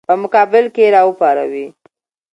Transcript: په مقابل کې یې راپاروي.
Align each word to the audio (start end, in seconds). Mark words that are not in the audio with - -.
په 0.07 0.13
مقابل 0.21 0.65
کې 0.73 0.83
یې 0.85 0.93
راپاروي. 0.95 1.67